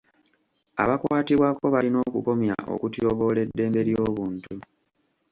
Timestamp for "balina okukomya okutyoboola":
1.73-3.39